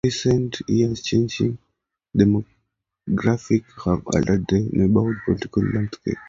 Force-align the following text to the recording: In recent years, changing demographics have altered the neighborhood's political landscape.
In 0.03 0.07
recent 0.07 0.61
years, 0.67 1.03
changing 1.03 1.59
demographics 2.17 2.47
have 3.85 4.01
altered 4.07 4.45
the 4.49 4.67
neighborhood's 4.73 5.21
political 5.27 5.63
landscape. 5.75 6.17